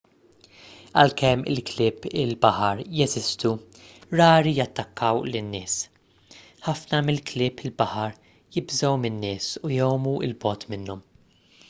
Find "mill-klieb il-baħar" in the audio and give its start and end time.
7.11-8.15